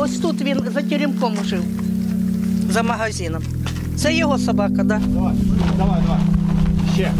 Ось 0.00 0.18
тут 0.18 0.40
він 0.40 0.60
за 0.74 0.82
теремком 0.82 1.36
жив, 1.44 1.62
за 2.70 2.82
магазином. 2.82 3.42
Це 3.96 4.14
його 4.14 4.38
собака, 4.38 4.84
да? 4.84 4.98
Давай, 4.98 5.34
давай, 5.78 6.02
давай. 6.02 6.20
Ще. 6.94 7.12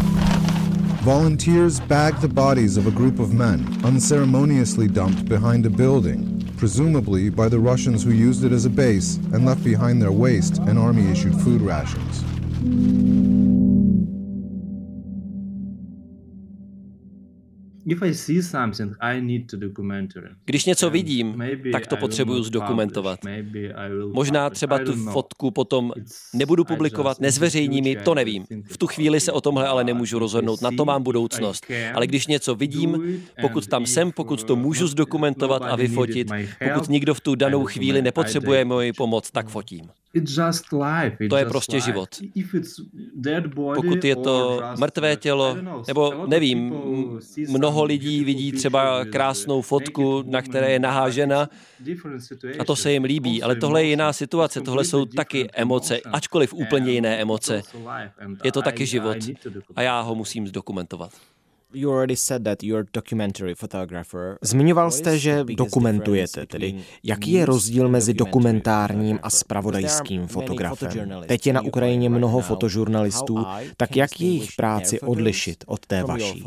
Volunteers 1.03 1.81
bagged 1.81 2.21
the 2.21 2.29
bodies 2.29 2.77
of 2.77 2.87
a 2.87 2.91
group 2.91 3.19
of 3.19 3.33
men 3.33 3.59
unceremoniously 3.83 4.87
dumped 4.87 5.27
behind 5.27 5.65
a 5.65 5.69
building, 5.69 6.49
presumably 6.55 7.29
by 7.29 7.49
the 7.49 7.59
Russians 7.59 8.05
who 8.05 8.11
used 8.11 8.45
it 8.45 8.53
as 8.53 8.63
a 8.63 8.69
base 8.69 9.17
and 9.33 9.45
left 9.45 9.65
behind 9.65 10.01
their 10.01 10.13
waste 10.13 10.59
and 10.59 10.79
army 10.79 11.11
issued 11.11 11.35
food 11.41 11.61
rations. 11.61 12.23
Když 20.45 20.65
něco 20.65 20.89
vidím, 20.89 21.43
tak 21.71 21.87
to 21.87 21.97
potřebuju 21.97 22.43
zdokumentovat. 22.43 23.19
Možná 24.13 24.49
třeba 24.49 24.79
tu 24.79 24.93
fotku 24.93 25.51
potom 25.51 25.91
nebudu 26.33 26.63
publikovat, 26.63 27.19
nezveřejním 27.19 27.85
ji, 27.85 27.95
to 27.95 28.15
nevím. 28.15 28.45
V 28.65 28.77
tu 28.77 28.87
chvíli 28.87 29.19
se 29.19 29.31
o 29.31 29.41
tomhle 29.41 29.67
ale 29.67 29.83
nemůžu 29.83 30.19
rozhodnout, 30.19 30.61
na 30.61 30.71
to 30.77 30.85
mám 30.85 31.03
budoucnost. 31.03 31.65
Ale 31.93 32.07
když 32.07 32.27
něco 32.27 32.55
vidím, 32.55 33.19
pokud 33.41 33.67
tam 33.67 33.85
jsem, 33.85 34.11
pokud 34.11 34.43
to 34.43 34.55
můžu 34.55 34.87
zdokumentovat 34.87 35.61
a 35.61 35.75
vyfotit, 35.75 36.27
pokud 36.73 36.89
nikdo 36.89 37.13
v 37.13 37.19
tu 37.21 37.35
danou 37.35 37.65
chvíli 37.65 38.01
nepotřebuje 38.01 38.65
moji 38.65 38.93
pomoc, 38.93 39.31
tak 39.31 39.49
fotím. 39.49 39.89
To 41.29 41.37
je 41.37 41.45
prostě 41.45 41.79
život. 41.79 42.09
Pokud 43.75 44.03
je 44.03 44.15
to 44.15 44.61
mrtvé 44.79 45.15
tělo, 45.15 45.57
nebo 45.87 46.27
nevím, 46.27 46.73
mnoho 47.49 47.83
lidí 47.83 48.23
vidí 48.23 48.51
třeba 48.51 49.05
krásnou 49.05 49.61
fotku, 49.61 50.23
na 50.27 50.41
které 50.41 50.71
je 50.71 50.79
nahá 50.79 51.09
žena 51.09 51.49
a 52.59 52.65
to 52.65 52.75
se 52.75 52.91
jim 52.91 53.03
líbí, 53.03 53.43
ale 53.43 53.55
tohle 53.55 53.83
je 53.83 53.89
jiná 53.89 54.13
situace, 54.13 54.61
tohle 54.61 54.85
jsou 54.85 55.05
taky 55.05 55.49
emoce, 55.53 55.99
ačkoliv 55.99 56.53
úplně 56.53 56.91
jiné 56.91 57.21
emoce. 57.21 57.61
Je 58.43 58.51
to 58.51 58.61
taky 58.61 58.85
život. 58.85 59.17
A 59.75 59.81
já 59.81 60.01
ho 60.01 60.15
musím 60.15 60.47
zdokumentovat. 60.47 61.11
Zmiňoval 64.41 64.91
jste, 64.91 65.19
že 65.19 65.43
dokumentujete, 65.43 66.45
tedy. 66.45 66.75
jaký 67.03 67.31
je 67.31 67.45
rozdíl 67.45 67.89
mezi 67.89 68.13
dokumentárním 68.13 69.19
a 69.23 69.29
spravodajským 69.29 70.27
fotografem. 70.27 71.13
Teď 71.27 71.47
je 71.47 71.53
na 71.53 71.61
Ukrajině 71.61 72.09
mnoho 72.09 72.39
fotožurnalistů, 72.39 73.45
tak 73.77 73.95
jak 73.95 74.21
jejich 74.21 74.51
práci 74.55 75.01
odlišit 75.01 75.63
od 75.67 75.85
té 75.85 76.03
vaší? 76.03 76.45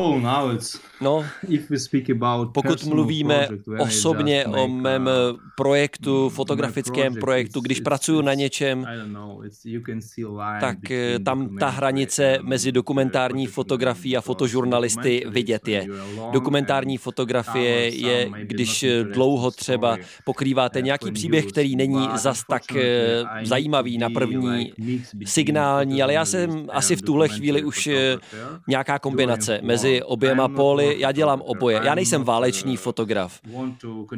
Oh, 0.00 0.20
now 0.20 0.54
it's 0.54 0.78
No, 1.00 1.24
if 1.48 1.70
we 1.70 1.78
speak 1.78 2.10
about 2.10 2.52
pokud 2.52 2.84
mluvíme 2.84 3.46
project, 3.46 3.82
osobně 3.82 4.46
o 4.46 4.68
mém 4.68 5.06
uh, 5.06 5.38
projektu, 5.56 6.28
fotografickém 6.28 7.14
projektu, 7.14 7.60
když 7.60 7.80
pracuju 7.80 8.20
na 8.20 8.34
něčem, 8.34 8.86
tak 10.60 10.90
eh, 10.90 11.18
tam 11.18 11.56
ta 11.58 11.68
hranice 11.68 12.38
mezi 12.42 12.72
dokumentární 12.72 13.46
fotografií 13.46 14.16
a 14.16 14.20
fotožurnalisty 14.20 15.24
vidět 15.28 15.68
je. 15.68 15.86
Dokumentární 16.32 16.98
fotografie 16.98 17.88
je, 17.88 18.30
když 18.42 18.82
eh, 18.82 19.04
dlouho 19.04 19.50
třeba 19.50 19.96
pokríváte 20.24 20.82
nějaký 20.82 21.12
příběh, 21.12 21.46
který 21.46 21.76
není 21.76 22.08
zas 22.14 22.44
tak 22.48 22.76
eh, 22.76 23.24
zajímavý 23.42 23.98
na 23.98 24.10
první 24.10 24.72
signální, 25.24 26.02
ale 26.02 26.12
já 26.12 26.24
jsem 26.24 26.66
asi 26.72 26.96
v 26.96 27.02
tuhle 27.02 27.28
chvíli 27.28 27.64
už 27.64 27.86
eh, 27.86 28.16
nějaká 28.68 28.98
kombinace 28.98 29.60
mezi 29.62 29.87
oběma 30.02 30.48
póly. 30.48 30.96
Já 30.98 31.12
dělám 31.12 31.40
oboje. 31.40 31.80
Já 31.84 31.94
nejsem 31.94 32.24
válečný 32.24 32.76
fotograf. 32.76 33.40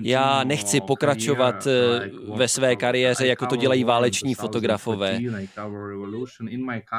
Já 0.03 0.45
nechci 0.45 0.81
pokračovat 0.81 1.67
eh, 1.67 2.11
ve 2.35 2.49
své 2.49 2.77
kariéře, 2.77 3.27
jako 3.27 3.47
to 3.47 3.57
dělají 3.57 3.85
váleční 3.85 4.35
fotografové. 4.35 5.19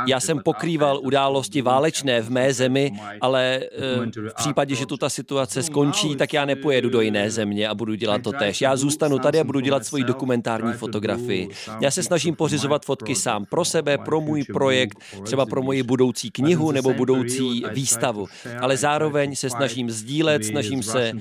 Já 0.07 0.19
jsem 0.19 0.39
pokrýval 0.39 0.99
události 1.03 1.61
válečné 1.61 2.21
v 2.21 2.29
mé 2.31 2.53
zemi, 2.53 2.91
ale 3.21 3.59
eh, 3.63 4.29
v 4.29 4.33
případě, 4.35 4.75
že 4.75 4.85
tu 4.85 4.97
ta 4.97 5.09
situace 5.09 5.63
skončí, 5.63 6.15
tak 6.15 6.33
já 6.33 6.45
nepojedu 6.45 6.89
do 6.89 7.01
jiné 7.01 7.31
země 7.31 7.69
a 7.69 7.75
budu 7.75 7.95
dělat 7.95 8.21
to 8.21 8.31
tež. 8.31 8.61
Já 8.61 8.75
zůstanu 8.75 9.19
tady 9.19 9.39
a 9.39 9.43
budu 9.43 9.59
dělat 9.59 9.85
svoji 9.85 10.03
dokumentární 10.03 10.73
fotografii. 10.73 11.49
Já 11.81 11.91
se 11.91 12.03
snažím 12.03 12.35
pořizovat 12.35 12.85
fotky 12.85 13.15
sám 13.15 13.45
pro 13.45 13.65
sebe, 13.65 13.97
pro 13.97 14.21
můj 14.21 14.43
projekt, 14.43 14.97
třeba 15.23 15.45
pro 15.45 15.61
moji 15.61 15.83
budoucí 15.83 16.31
knihu 16.31 16.71
nebo 16.71 16.93
budoucí 16.93 17.63
výstavu. 17.73 18.27
Ale 18.61 18.77
zároveň 18.77 19.35
se 19.35 19.49
snažím 19.49 19.89
sdílet, 19.89 20.45
snažím 20.45 20.83
se 20.83 21.11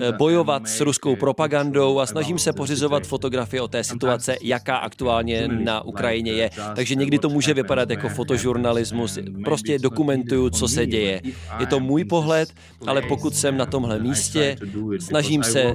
eh, 0.00 0.12
bojovat 0.12 0.68
s 0.68 0.80
ruskou 0.80 1.16
propagandou 1.16 1.98
a 1.98 2.06
snažím 2.06 2.38
se 2.38 2.52
pořizovat 2.52 3.06
fotografie 3.06 3.60
o 3.62 3.68
té 3.68 3.84
situace, 3.84 4.36
jaká 4.42 4.76
aktuálně 4.76 5.48
na 5.48 5.84
Ukrajině 5.84 6.32
je. 6.32 6.50
Takže 6.76 6.94
někdy 6.94 7.18
to 7.18 7.28
může 7.28 7.54
vypadat 7.54 7.90
jako 7.90 8.08
fotožurnalismus. 8.08 9.18
Prostě 9.44 9.78
dokumentuju, 9.78 10.50
co 10.50 10.68
se 10.68 10.86
děje. 10.86 11.20
Je 11.58 11.66
to 11.66 11.80
můj 11.80 12.04
pohled, 12.04 12.52
ale 12.86 13.02
pokud 13.02 13.34
jsem 13.34 13.56
na 13.56 13.66
tomhle 13.66 13.98
místě, 13.98 14.56
snažím 14.98 15.42
se 15.42 15.74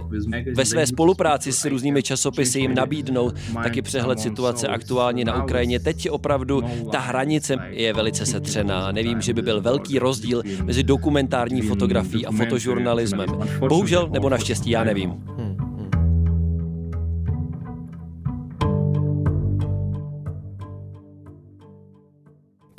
ve 0.55 0.65
své 0.65 0.87
spolupráci 0.87 1.51
s 1.51 1.65
různými 1.65 2.03
časopisy 2.03 2.59
jim 2.59 2.75
nabídnout 2.75 3.35
taky 3.63 3.81
přehled 3.81 4.19
situace 4.19 4.67
aktuálně 4.67 5.25
na 5.25 5.43
Ukrajině. 5.43 5.79
Teď 5.79 6.09
opravdu 6.09 6.63
ta 6.91 6.99
hranice 6.99 7.55
je 7.69 7.93
velice 7.93 8.25
setřená. 8.25 8.91
Nevím, 8.91 9.21
že 9.21 9.33
by 9.33 9.41
byl 9.41 9.61
velký 9.61 9.99
rozdíl 9.99 10.41
mezi 10.63 10.83
dokumentární 10.97 11.61
fotografií 11.61 12.25
a 12.25 12.31
fotožurnalismem. 12.31 13.29
Bohužel 13.59 14.09
nebo 14.11 14.29
naštěstí, 14.29 14.69
já 14.69 14.83
nevím. 14.83 15.23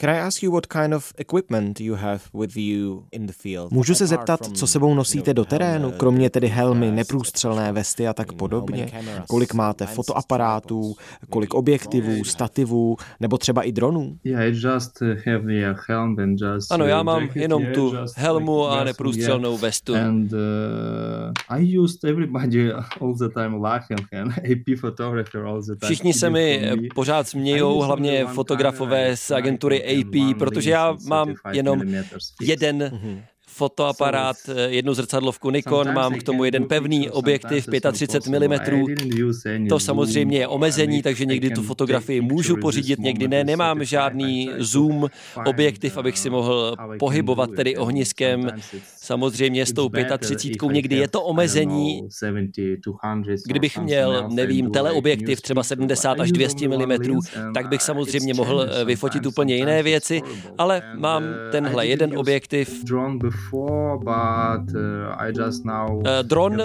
Can 0.01 0.11
I 0.11 0.19
ask 0.19 0.43
you 0.43 0.53
what 0.53 0.67
kind 0.67 0.95
of 0.95 1.13
equipment 1.19 1.81
you 1.81 1.95
have 1.95 2.21
with 2.33 2.57
you 2.57 3.05
in 3.13 3.27
the 3.27 3.33
field? 3.33 3.73
Můžu 3.73 3.95
se 3.95 4.07
zeptat, 4.07 4.57
co 4.57 4.67
sebou 4.67 4.95
nosíte 4.95 5.35
do 5.35 5.45
terénu, 5.45 5.93
kromě 5.93 6.31
tedy 6.31 6.49
helmy, 6.49 6.91
neprůstřelné 6.91 7.73
vesty 7.73 8.09
a 8.09 8.13
tak 8.13 8.33
podobně? 8.33 8.91
Kolik 9.29 9.55
máte 9.55 9.87
fotoaparátů, 9.87 10.95
kolik 11.31 11.55
objektivů, 11.55 12.25
stativů, 12.25 12.97
nebo 13.21 13.39
třeba 13.39 13.63
i 13.63 13.73
dronů? 13.73 14.17
Yeah, 14.25 14.43
I 14.43 14.49
just 14.49 15.03
uh, 15.03 15.09
have 15.09 15.39
the 15.39 15.75
helm 15.89 16.19
and 16.19 16.41
just 16.41 16.73
Ano, 16.73 16.87
já 16.87 17.01
uh, 17.01 17.07
mám 17.07 17.29
jenom 17.35 17.67
tu 17.75 17.95
helmu 18.17 18.69
a 18.69 18.85
neprůstřelnou 18.85 19.59
vestu. 19.59 19.95
And 19.95 20.33
I 21.49 21.79
used 21.79 22.05
everybody 22.05 22.73
all 23.01 23.15
the 23.15 23.29
time 23.29 23.61
laughing 23.63 24.01
and 24.21 24.29
AP 24.39 24.81
photographer 24.81 25.41
all 25.41 25.63
the 25.63 25.67
time. 25.67 25.79
Všichni 25.85 26.15
se 26.15 26.31
mi 26.31 26.77
pořád 26.95 27.29
smějou, 27.29 27.81
hlavně 27.81 28.27
fotografové 28.27 29.17
z 29.17 29.31
agentury 29.31 29.88
AP, 29.89 30.39
protože 30.39 30.71
já 30.71 30.97
mám 31.09 31.35
jenom 31.53 31.83
jeden 32.41 33.01
fotoaparát, 33.59 34.37
jednu 34.67 34.95
zrcadlovku 34.95 35.51
Nikon, 35.51 35.95
mám 35.95 36.15
k 36.15 36.23
tomu 36.23 36.45
jeden 36.45 36.65
pevný 36.65 37.11
objektiv 37.11 37.67
35 37.93 38.49
mm. 38.49 39.69
To 39.69 39.81
samozřejmě 39.81 40.39
je 40.39 40.49
omezení, 40.49 41.03
takže 41.03 41.25
někdy 41.25 41.51
tu 41.51 41.63
fotografii 41.63 42.21
můžu 42.21 42.57
pořídit, 42.57 42.99
někdy 42.99 43.29
ne. 43.29 43.45
Nemám 43.45 43.85
žádný 43.85 44.51
zoom 44.59 45.07
objektiv, 45.47 45.97
abych 45.97 46.19
si 46.19 46.31
mohl 46.31 46.77
pohybovat 46.99 47.51
tedy 47.57 47.77
ohniskem. 47.77 48.51
Samozřejmě 48.97 49.67
s 49.67 49.73
tou 49.73 49.89
35, 50.19 50.73
někdy 50.73 50.97
je 50.97 51.09
to 51.09 51.23
omezení. 51.23 52.09
Kdybych 53.47 53.79
měl, 53.79 54.29
nevím, 54.29 54.71
teleobjektiv 54.71 55.41
třeba 55.41 55.63
70 55.63 56.21
až 56.21 56.33
200 56.33 56.69
mm, 56.69 57.21
tak 57.55 57.69
bych 57.69 57.83
samozřejmě 57.83 58.35
mohl 58.35 58.63
eh, 58.63 58.85
vyfotit 58.85 59.27
úplně 59.27 59.57
jiné 59.57 59.83
věci, 59.83 60.23
ale 60.59 60.83
mám 60.99 61.23
tenhle 61.53 61.87
jeden 61.87 62.19
objektiv. 62.19 62.85
Eh, 66.07 66.23
Dron, 66.23 66.63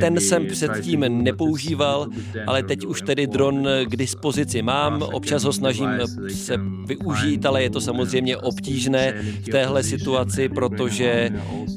ten 0.00 0.20
jsem 0.20 0.46
předtím 0.46 1.00
nepoužíval, 1.24 2.06
ale 2.46 2.62
teď 2.62 2.86
už 2.86 3.02
tedy 3.02 3.26
dron 3.26 3.68
k 3.84 3.96
dispozici 3.96 4.62
mám. 4.62 5.02
Občas 5.02 5.44
ho 5.44 5.52
snažím 5.52 5.88
se 6.28 6.54
využít, 6.86 7.46
ale 7.46 7.62
je 7.62 7.70
to 7.70 7.80
samozřejmě 7.80 8.36
obtížné 8.36 9.12
v 9.22 9.48
téhle 9.48 9.82
situaci, 9.82 10.48
protože 10.48 11.30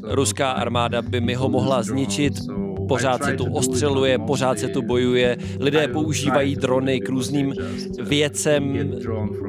ruská 0.03 0.51
armáda 0.51 1.01
by 1.01 1.21
mi 1.21 1.33
ho 1.33 1.49
mohla 1.49 1.83
zničit. 1.83 2.33
Pořád 2.87 3.23
se 3.23 3.33
tu 3.33 3.45
ostřeluje, 3.45 4.19
pořád 4.19 4.59
se 4.59 4.67
tu 4.67 4.81
bojuje. 4.81 5.37
Lidé 5.59 5.87
používají 5.87 6.55
drony 6.55 6.99
k 6.99 7.09
různým 7.09 7.53
věcem. 8.03 8.77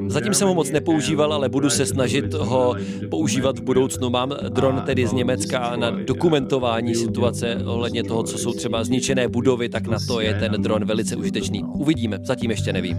Zatím 0.06 0.34
jsem 0.34 0.48
ho 0.48 0.54
moc 0.54 0.70
nepoužíval, 0.70 1.32
ale 1.32 1.48
budu 1.48 1.70
se 1.70 1.86
snažit 1.86 2.34
ho 2.34 2.74
používat 3.10 3.58
v 3.58 3.62
budoucnu. 3.62 4.10
Mám 4.10 4.32
dron 4.48 4.82
tedy 4.86 5.06
z 5.06 5.12
Německa 5.12 5.76
na 5.76 5.90
dokumentování 5.90 6.94
situace 6.94 7.56
ohledně 7.66 8.04
toho, 8.04 8.22
co 8.22 8.38
jsou 8.38 8.52
třeba 8.52 8.84
zničené 8.84 9.28
budovy, 9.28 9.68
tak 9.68 9.86
na 9.86 9.98
to 10.06 10.20
je 10.20 10.34
ten 10.34 10.62
dron 10.62 10.84
velice 10.84 11.16
užitečný. 11.16 11.64
Uvidíme, 11.64 12.18
zatím 12.22 12.50
ještě 12.50 12.72
nevím. 12.72 12.98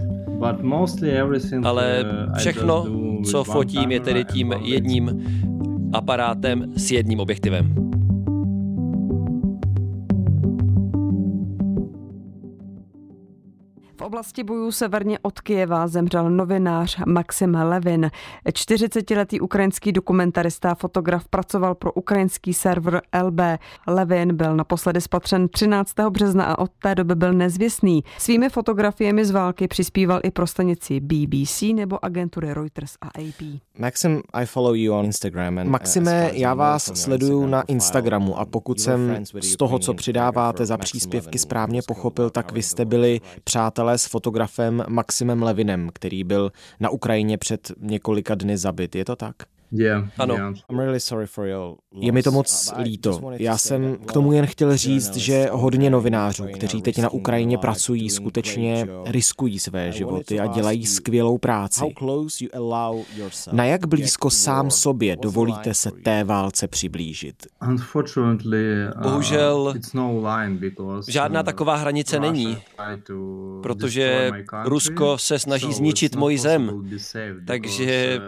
Ale 1.64 2.04
všechno, 2.38 2.86
co 3.30 3.44
fotím, 3.44 3.90
je 3.90 4.00
tedy 4.00 4.24
tím 4.24 4.54
jedním 4.64 5.26
aparátem 5.92 6.72
s 6.76 6.90
jedním 6.90 7.20
objektivem. 7.20 7.90
V 14.00 14.02
oblasti 14.02 14.44
bojů 14.44 14.72
severně 14.72 15.18
od 15.22 15.40
Kijeva 15.40 15.86
zemřel 15.86 16.30
novinář 16.30 16.98
Maxim 17.06 17.54
Levin. 17.54 18.10
40-letý 18.48 19.40
ukrajinský 19.40 19.92
dokumentarista 19.92 20.70
a 20.70 20.74
fotograf 20.74 21.28
pracoval 21.28 21.74
pro 21.74 21.92
ukrajinský 21.92 22.54
server 22.54 23.02
LB. 23.22 23.40
Levin 23.86 24.36
byl 24.36 24.56
naposledy 24.56 25.00
spatřen 25.00 25.48
13. 25.48 25.94
března 26.10 26.44
a 26.44 26.58
od 26.58 26.70
té 26.82 26.94
doby 26.94 27.14
byl 27.14 27.32
nezvěstný. 27.32 28.04
Svými 28.18 28.48
fotografiemi 28.48 29.24
z 29.24 29.30
války 29.30 29.68
přispíval 29.68 30.20
i 30.22 30.30
pro 30.30 30.46
stanici 30.46 31.00
BBC 31.00 31.62
nebo 31.74 32.04
agentury 32.04 32.54
Reuters 32.54 32.94
a 33.02 33.06
AP. 33.06 33.60
Maxim, 33.78 34.22
I 34.32 34.46
follow 34.46 34.76
you 34.76 34.94
on 34.94 35.04
Instagram. 35.04 35.58
And 35.58 35.68
Maxime, 35.68 36.30
já 36.32 36.54
vás 36.54 36.90
sleduju 36.94 37.46
na 37.46 37.62
Instagramu 37.62 38.38
a 38.38 38.44
pokud 38.44 38.80
jsem 38.80 39.24
z 39.40 39.56
toho, 39.56 39.78
co 39.78 39.94
přidáváte 39.94 40.66
za 40.66 40.78
příspěvky 40.78 41.38
správně 41.38 41.80
pochopil, 41.86 42.30
tak 42.30 42.52
vy 42.52 42.62
jste 42.62 42.84
byli 42.84 43.20
přátelé 43.44 43.89
s 43.98 44.06
fotografem 44.06 44.84
Maximem 44.88 45.42
Levinem, 45.42 45.90
který 45.92 46.24
byl 46.24 46.52
na 46.80 46.90
Ukrajině 46.90 47.38
před 47.38 47.72
několika 47.80 48.34
dny 48.34 48.58
zabit. 48.58 48.94
Je 48.96 49.04
to 49.04 49.16
tak? 49.16 49.36
Yeah, 49.72 50.08
ano. 50.18 50.34
Yeah. 50.34 50.54
I'm 50.70 50.78
really 50.78 51.00
sorry 51.00 51.26
for 51.26 51.46
your 51.46 51.76
je 51.92 52.12
mi 52.12 52.22
to 52.22 52.30
moc 52.32 52.72
líto. 52.82 53.20
Já 53.38 53.58
jsem 53.58 53.96
k 53.96 54.12
tomu 54.12 54.32
jen 54.32 54.46
chtěl 54.46 54.76
říct, 54.76 55.16
že 55.16 55.48
hodně 55.52 55.90
novinářů, 55.90 56.44
kteří 56.54 56.82
teď 56.82 56.98
na 56.98 57.08
Ukrajině 57.08 57.58
pracují, 57.58 58.10
skutečně 58.10 58.86
riskují 59.06 59.58
své 59.58 59.92
životy 59.92 60.40
a 60.40 60.46
dělají 60.46 60.86
skvělou 60.86 61.38
práci. 61.38 61.94
Na 63.52 63.64
jak 63.64 63.86
blízko 63.86 64.30
sám 64.30 64.70
sobě 64.70 65.16
dovolíte 65.16 65.74
se 65.74 65.90
té 66.04 66.24
válce 66.24 66.68
přiblížit? 66.68 67.34
Bohužel 69.02 69.74
žádná 71.08 71.42
taková 71.42 71.76
hranice 71.76 72.20
není, 72.20 72.58
protože 73.62 74.30
Rusko 74.64 75.18
se 75.18 75.38
snaží 75.38 75.72
zničit 75.72 76.16
moji 76.16 76.38
zem, 76.38 76.88
takže 77.46 78.20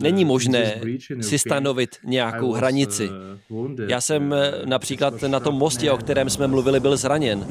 není 0.00 0.24
možné 0.24 0.80
si 1.20 1.38
stanovit 1.38 1.96
nějakou 2.04 2.52
hranici. 2.52 3.10
Já 3.88 4.00
jsem 4.00 4.34
například 4.64 5.22
na 5.22 5.40
tom 5.40 5.54
mostě, 5.54 5.92
o 5.92 5.96
kterém 5.96 6.30
jsme 6.30 6.46
mluvili, 6.46 6.80
byl 6.80 6.96
zraněn. 6.96 7.46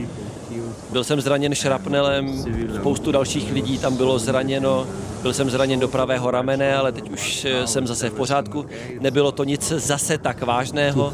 Byl 0.92 1.04
jsem 1.04 1.22
zraněn 1.22 1.56
šrapnelem, 1.56 2.44
spoustu 2.76 3.12
dalších 3.12 3.52
lidí 3.54 3.78
tam 3.78 3.98
bylo 3.98 4.20
zraněno. 4.20 4.88
Byl 5.22 5.34
jsem 5.34 5.50
zraněn 5.50 5.80
do 5.80 5.88
pravého 5.88 6.32
ramene, 6.32 6.76
ale 6.76 6.92
teď 6.92 7.10
už 7.12 7.46
eh, 7.46 7.68
jsem 7.68 7.88
zase 7.88 8.10
v 8.10 8.14
pořádku. 8.14 8.66
Nebylo 9.00 9.32
to 9.32 9.44
nic 9.44 9.68
zase 9.72 10.18
tak 10.18 10.42
vážného. 10.44 11.14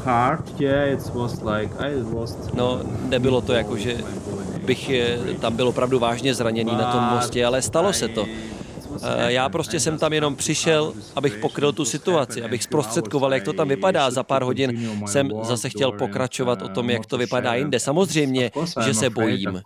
No, 2.53 2.81
nebylo 3.09 3.41
to 3.41 3.53
jako, 3.53 3.77
že 3.77 3.97
bych 4.65 4.89
eh, 4.89 5.17
tam 5.39 5.55
byl 5.55 5.67
opravdu 5.67 5.99
vážně 5.99 6.33
zraněný 6.35 6.71
na 6.71 6.91
tom 6.91 7.03
mostě, 7.03 7.45
ale 7.45 7.61
stalo 7.61 7.93
se 7.93 8.07
to. 8.07 8.25
Eh, 9.03 9.31
já 9.33 9.49
prostě 9.49 9.79
jsem 9.79 9.97
tam 9.97 10.13
jenom 10.13 10.35
přišel, 10.35 10.93
abych 11.15 11.35
pokryl 11.37 11.73
tu 11.73 11.85
situaci, 11.85 12.41
abych 12.43 12.63
zprostředkoval, 12.63 13.33
jak 13.33 13.43
to 13.43 13.53
tam 13.53 13.67
vypadá. 13.67 14.11
Za 14.11 14.23
pár 14.23 14.43
hodin 14.43 14.89
jsem 15.05 15.29
zase 15.43 15.69
chtěl 15.69 15.91
pokračovat 15.91 16.61
o 16.61 16.69
tom, 16.69 16.89
jak 16.89 17.05
to 17.05 17.17
vypadá 17.17 17.53
jinde. 17.55 17.79
Samozřejmě, 17.79 18.51
že 18.85 18.93
se 18.93 19.09
bojím. 19.09 19.61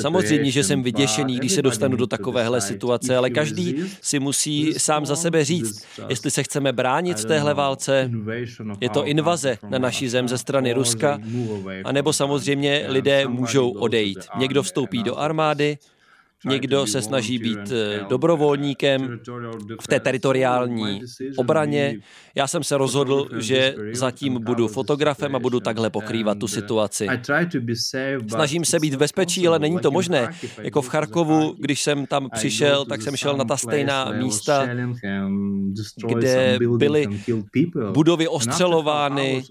Samozřejmě, 0.00 0.50
že 0.50 0.64
jsem 0.64 0.82
vyděšený, 0.82 1.36
když 1.36 1.52
se 1.52 1.62
dostanu 1.62 1.96
do 1.96 2.06
takovéhle 2.06 2.60
situace, 2.60 3.16
ale 3.16 3.30
každý 3.30 3.74
si 4.00 4.18
musí 4.18 4.74
sám 4.76 5.06
za 5.06 5.16
sebe 5.16 5.44
říct, 5.44 5.84
jestli 6.08 6.30
se 6.30 6.42
chceme 6.42 6.72
bránit 6.72 7.18
v 7.18 7.24
téhle 7.24 7.54
válce, 7.54 8.10
je 8.80 8.88
to 8.90 9.06
invaze 9.06 9.58
na 9.68 9.78
naší 9.78 10.08
zem 10.08 10.28
ze 10.28 10.38
strany 10.38 10.72
Ruska, 10.72 11.18
anebo 11.84 12.12
samozřejmě 12.12 12.84
lidé 12.88 13.28
můžou 13.28 13.70
odejít. 13.70 14.18
Někdo 14.38 14.62
vstoupí 14.62 15.02
do 15.02 15.16
armády, 15.18 15.78
Někdo 16.46 16.86
se 16.86 17.02
snaží 17.02 17.38
být 17.38 17.72
eh, 17.72 18.04
dobrovolníkem 18.08 19.18
v 19.80 19.86
té 19.88 20.00
teritoriální 20.00 21.00
obraně. 21.36 21.98
Já 22.34 22.46
jsem 22.46 22.64
se 22.64 22.78
rozhodl, 22.78 23.28
že 23.38 23.74
zatím 23.92 24.44
budu 24.44 24.68
fotografem 24.68 25.36
a 25.36 25.38
budu 25.38 25.60
takhle 25.60 25.90
pokrývat 25.90 26.38
tu 26.38 26.48
situaci. 26.48 27.06
Snažím 28.28 28.64
se 28.64 28.80
být 28.80 28.94
v 28.94 28.98
bezpečí, 28.98 29.48
ale 29.48 29.58
není 29.58 29.78
to 29.78 29.90
možné. 29.90 30.28
Jako 30.62 30.82
v 30.82 30.88
Charkovu, 30.88 31.54
když 31.58 31.82
jsem 31.82 32.06
tam 32.06 32.28
přišel, 32.30 32.84
tak 32.84 33.02
jsem 33.02 33.16
šel 33.16 33.36
na 33.36 33.44
ta 33.44 33.56
stejná 33.56 34.12
místa, 34.12 34.68
kde 36.08 36.58
byly 36.76 37.06
budovy 37.92 38.28
ostřelovány, 38.28 39.42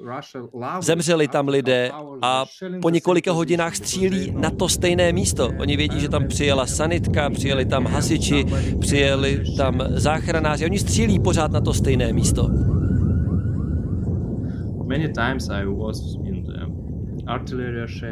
zemřeli 0.81 1.27
tam 1.27 1.47
lidé 1.47 1.91
a 2.21 2.45
po 2.81 2.89
několika 2.89 3.31
hodinách 3.31 3.75
střílí 3.75 4.31
na 4.37 4.49
to 4.49 4.69
stejné 4.69 5.11
místo. 5.13 5.51
Oni 5.59 5.77
vědí, 5.77 5.99
že 5.99 6.09
tam 6.09 6.27
přijela 6.27 6.65
sanitka, 6.85 7.29
přijeli 7.29 7.65
tam 7.65 7.85
hasiči, 7.85 8.45
přijeli 8.79 9.43
tam 9.57 9.81
záchranáři. 9.89 10.65
Oni 10.65 10.79
střílí 10.79 11.19
pořád 11.19 11.51
na 11.51 11.61
to 11.61 11.73
stejné 11.73 12.13
místo. 12.13 12.49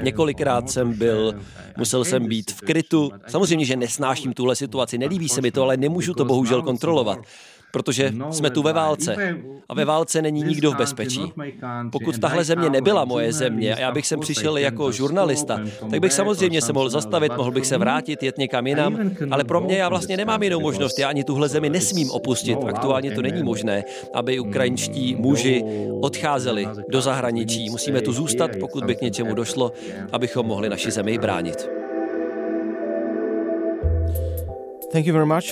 Několikrát 0.03 0.69
jsem 0.69 0.97
byl, 0.97 1.33
musel 1.77 2.05
jsem 2.05 2.27
být 2.27 2.51
v 2.51 2.61
krytu. 2.61 3.11
Samozřejmě, 3.27 3.65
že 3.65 3.75
nesnáším 3.75 4.33
tuhle 4.33 4.55
situaci, 4.55 4.97
nelíbí 4.97 5.29
se 5.29 5.41
mi 5.41 5.51
to, 5.51 5.63
ale 5.63 5.77
nemůžu 5.77 6.13
to 6.13 6.25
bohužel 6.25 6.61
kontrolovat 6.61 7.19
protože 7.73 8.11
no, 8.11 8.33
jsme 8.33 8.49
tu 8.49 8.61
ve 8.61 8.73
válce 8.73 9.15
a 9.69 9.73
ve 9.73 9.85
válce 9.85 10.21
není 10.21 10.43
nikdo 10.43 10.71
v 10.71 10.75
bezpečí. 10.75 11.33
Pokud 11.91 12.19
tahle 12.19 12.43
země 12.43 12.69
nebyla 12.69 13.05
moje 13.05 13.33
země 13.33 13.75
a 13.75 13.79
já 13.79 13.91
bych 13.91 14.07
sem 14.07 14.19
přišel 14.19 14.57
jako 14.57 14.91
žurnalista, 14.91 15.59
tak 15.89 15.99
bych 15.99 16.13
samozřejmě 16.13 16.61
se 16.61 16.73
mohl 16.73 16.89
zastavit, 16.89 17.37
mohl 17.37 17.51
bych 17.51 17.65
se 17.65 17.77
vrátit, 17.77 18.23
jet 18.23 18.37
někam 18.37 18.67
jinam, 18.67 18.99
ale 19.31 19.43
pro 19.43 19.61
mě 19.61 19.77
já 19.77 19.89
vlastně 19.89 20.17
nemám 20.17 20.43
jinou 20.43 20.59
možnost. 20.59 20.99
Já 20.99 21.09
ani 21.09 21.23
tuhle 21.23 21.49
zemi 21.49 21.69
nesmím 21.69 22.11
opustit. 22.11 22.59
Aktuálně 22.67 23.11
to 23.11 23.21
není 23.21 23.43
možné, 23.43 23.83
aby 24.13 24.39
ukrajinští 24.39 25.15
muži 25.15 25.63
odcházeli 26.01 26.67
do 26.89 27.01
zahraničí. 27.01 27.69
Musíme 27.69 28.01
tu 28.01 28.13
zůstat, 28.13 28.51
pokud 28.59 28.83
by 28.83 28.95
k 28.95 29.01
něčemu 29.01 29.35
došlo, 29.35 29.71
abychom 30.11 30.45
mohli 30.45 30.69
naši 30.69 30.91
zemi 30.91 31.17
bránit. 31.17 31.82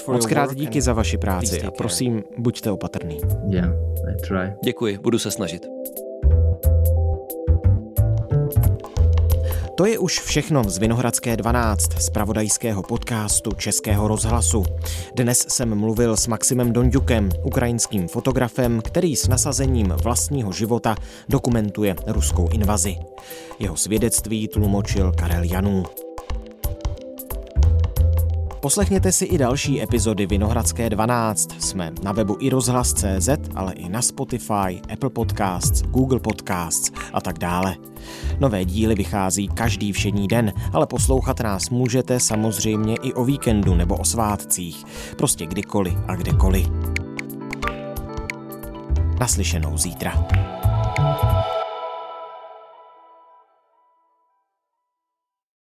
Moc 0.08 0.26
krát 0.26 0.56
díky 0.56 0.82
za 0.82 0.94
vaši 0.94 1.18
práci 1.18 1.62
a 1.62 1.72
prosím, 1.72 2.24
buďte 2.38 2.72
opatrný. 2.72 3.20
Yeah, 3.50 3.70
I 4.10 4.28
try. 4.28 4.54
Děkuji, 4.64 4.98
budu 4.98 5.20
se 5.20 5.32
snažit. 5.32 5.68
To 9.82 9.86
je 9.86 10.00
už 10.00 10.20
všechno 10.20 10.64
z 10.64 10.78
Vinohradské 10.78 11.38
12, 11.38 12.02
z 12.02 12.10
pravodajského 12.10 12.84
podcastu 12.84 13.52
Českého 13.52 14.08
rozhlasu. 14.08 14.64
Dnes 15.16 15.46
jsem 15.50 15.76
mluvil 15.76 16.18
s 16.18 16.28
Maximem 16.28 16.74
Donďukem, 16.74 17.30
ukrajinským 17.44 18.08
fotografem, 18.08 18.82
který 18.82 19.16
s 19.16 19.28
nasazením 19.28 19.88
vlastního 19.88 20.52
života 20.52 20.96
dokumentuje 21.30 21.96
ruskou 22.08 22.50
invazi. 22.50 22.96
Jeho 23.60 23.78
svědectví 23.78 24.48
tlumočil 24.48 25.12
Karel 25.12 25.44
Janů. 25.44 25.84
Poslechněte 28.62 29.12
si 29.12 29.26
i 29.26 29.38
další 29.38 29.82
epizody 29.82 30.26
Vinohradské 30.26 30.90
12. 30.90 31.64
Jsme 31.64 31.92
na 32.04 32.12
webu 32.12 32.38
i 32.40 32.50
rozhlas.cz, 32.50 33.30
ale 33.56 33.74
i 33.74 33.90
na 33.90 34.02
Spotify, 34.02 34.82
Apple 34.94 35.10
Podcasts, 35.10 35.82
Google 35.82 36.20
Podcasts 36.20 36.92
a 37.14 37.22
tak 37.22 37.40
dále. 37.40 37.76
Nové 38.40 38.66
díly 38.66 38.96
vychází 38.96 39.48
každý 39.48 39.92
všední 39.92 40.28
den, 40.28 40.54
ale 40.74 40.88
poslouchat 40.88 41.40
nás 41.40 41.70
můžete 41.70 42.20
samozřejmě 42.20 42.96
i 42.96 43.14
o 43.14 43.26
víkendu 43.26 43.76
nebo 43.76 43.98
o 43.98 44.06
svátcích. 44.06 44.84
Prostě 45.18 45.46
kdykoliv 45.46 45.94
a 46.08 46.16
kdekoliv. 46.16 46.68
Naslyšenou 49.20 49.78
zítra. 49.78 50.28